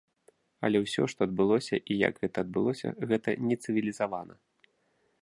Але 0.69 0.77
ўсё, 0.83 1.03
што 1.13 1.19
адбылося 1.29 1.75
і 1.79 1.93
як 2.07 2.13
гэта 2.23 2.37
адбылося,— 2.47 2.97
гэта 3.15 3.29
не 3.51 3.55
цывілізавана. 3.67 4.35